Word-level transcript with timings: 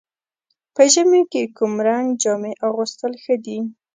په 0.75 0.83
ژمي 0.93 1.21
کې 1.31 1.43
کوم 1.57 1.73
رنګ 1.87 2.07
جامې 2.23 2.53
اغوستل 2.67 3.13
ښه 3.23 3.35
دي؟ 3.45 3.59